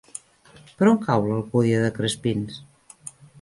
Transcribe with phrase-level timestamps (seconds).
[0.79, 2.59] Per on cau l'Alcúdia de Crespins?